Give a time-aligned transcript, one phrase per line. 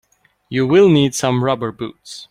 [0.49, 2.19] You will need some rubber boots.